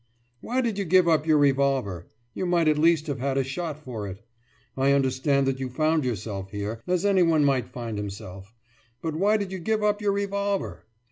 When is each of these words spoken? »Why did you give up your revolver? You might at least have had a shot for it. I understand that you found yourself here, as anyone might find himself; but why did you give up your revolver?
»Why 0.39 0.61
did 0.61 0.79
you 0.79 0.85
give 0.85 1.07
up 1.07 1.27
your 1.27 1.37
revolver? 1.37 2.07
You 2.33 2.47
might 2.47 2.67
at 2.67 2.79
least 2.79 3.05
have 3.05 3.19
had 3.19 3.37
a 3.37 3.43
shot 3.43 3.77
for 3.83 4.07
it. 4.07 4.25
I 4.75 4.93
understand 4.93 5.45
that 5.45 5.59
you 5.59 5.69
found 5.69 6.05
yourself 6.05 6.49
here, 6.49 6.81
as 6.87 7.05
anyone 7.05 7.45
might 7.45 7.69
find 7.71 7.99
himself; 7.99 8.51
but 9.03 9.13
why 9.13 9.37
did 9.37 9.51
you 9.51 9.59
give 9.59 9.83
up 9.83 10.01
your 10.01 10.13
revolver? 10.13 10.85